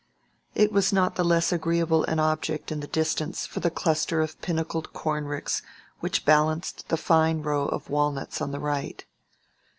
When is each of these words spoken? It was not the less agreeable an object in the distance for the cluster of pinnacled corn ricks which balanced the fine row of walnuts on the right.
It 0.55 0.71
was 0.71 0.91
not 0.91 1.13
the 1.13 1.23
less 1.23 1.51
agreeable 1.51 2.03
an 2.05 2.19
object 2.19 2.71
in 2.71 2.79
the 2.79 2.87
distance 2.87 3.45
for 3.45 3.59
the 3.59 3.69
cluster 3.69 4.19
of 4.19 4.41
pinnacled 4.41 4.93
corn 4.93 5.25
ricks 5.25 5.61
which 5.99 6.25
balanced 6.25 6.89
the 6.89 6.97
fine 6.97 7.43
row 7.43 7.67
of 7.67 7.87
walnuts 7.91 8.41
on 8.41 8.51
the 8.51 8.59
right. 8.59 9.05